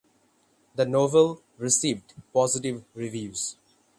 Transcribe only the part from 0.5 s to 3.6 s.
The novel received positive reviews.